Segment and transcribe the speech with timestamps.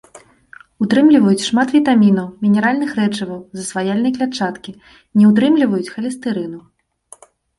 [0.83, 4.71] Утрымліваюць шмат вітамінаў, мінеральных рэчываў, засваяльнай клятчаткі,
[5.21, 6.59] не ўтрымліваюць халестэрыну.